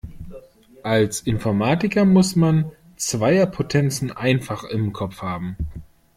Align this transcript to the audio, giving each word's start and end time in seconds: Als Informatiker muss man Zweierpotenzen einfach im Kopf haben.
Als 0.81 1.19
Informatiker 1.21 2.05
muss 2.05 2.35
man 2.35 2.71
Zweierpotenzen 2.95 4.11
einfach 4.11 4.63
im 4.63 4.93
Kopf 4.93 5.21
haben. 5.21 5.57